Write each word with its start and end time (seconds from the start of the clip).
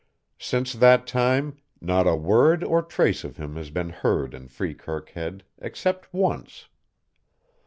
Since 0.39 0.73
that 0.73 1.05
time 1.05 1.57
not 1.79 2.07
a 2.07 2.15
word 2.15 2.63
or 2.63 2.81
trace 2.81 3.23
of 3.23 3.37
him 3.37 3.55
had 3.55 3.71
been 3.71 3.89
heard 3.91 4.33
in 4.33 4.47
Freekirk 4.47 5.09
Head 5.09 5.43
except 5.59 6.11
once. 6.11 6.67